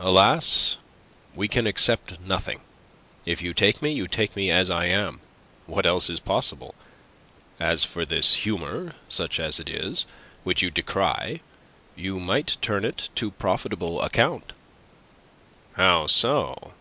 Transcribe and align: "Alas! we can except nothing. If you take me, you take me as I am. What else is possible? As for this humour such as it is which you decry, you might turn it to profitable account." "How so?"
"Alas! 0.00 0.76
we 1.36 1.46
can 1.46 1.68
except 1.68 2.18
nothing. 2.20 2.62
If 3.24 3.40
you 3.42 3.54
take 3.54 3.80
me, 3.80 3.92
you 3.92 4.08
take 4.08 4.34
me 4.34 4.50
as 4.50 4.68
I 4.70 4.86
am. 4.86 5.20
What 5.66 5.86
else 5.86 6.10
is 6.10 6.18
possible? 6.18 6.74
As 7.60 7.84
for 7.84 8.04
this 8.04 8.34
humour 8.42 8.96
such 9.08 9.38
as 9.38 9.60
it 9.60 9.68
is 9.68 10.04
which 10.42 10.62
you 10.62 10.70
decry, 10.72 11.42
you 11.94 12.18
might 12.18 12.56
turn 12.60 12.84
it 12.84 13.08
to 13.14 13.30
profitable 13.30 14.02
account." 14.02 14.52
"How 15.74 16.08
so?" 16.08 16.72